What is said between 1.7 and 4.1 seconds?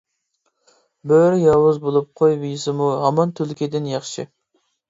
بولۇپ قوي يېسىمۇ ھامان تۈلكىدىن